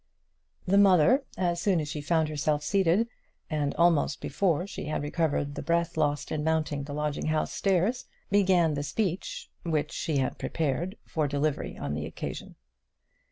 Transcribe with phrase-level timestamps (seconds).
[0.65, 3.07] The mother, as soon as she found herself seated
[3.51, 8.05] and almost before she had recovered the breath lost in mounting the lodging house stairs,
[8.31, 12.55] began the speech which she had prepared for delivery on the occasion.